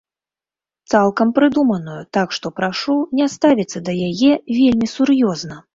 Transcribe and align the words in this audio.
Цалкам 0.93 1.33
прыдуманую, 1.39 1.99
так 2.19 2.27
што 2.39 2.47
прашу 2.63 2.99
не 3.21 3.31
ставіцца 3.39 3.87
да 3.87 3.91
яе 4.11 4.33
вельмі 4.61 4.95
сур'ёзна. 4.99 5.67